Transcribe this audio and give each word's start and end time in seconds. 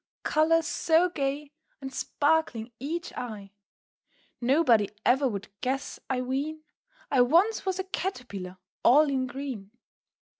Colours 0.23 0.65
so 0.65 1.09
gay, 1.11 1.51
and 1.79 1.93
sparkling 1.93 2.71
each 2.79 3.13
eye, 3.15 3.51
Nobody 4.41 4.89
ever 5.05 5.27
would 5.27 5.49
guess, 5.61 5.99
I 6.09 6.21
ween, 6.23 6.63
I 7.11 7.21
once 7.21 7.67
was 7.67 7.77
a 7.77 7.83
Caterpillar 7.83 8.57
all 8.83 9.09
in 9.11 9.27
green. 9.27 9.69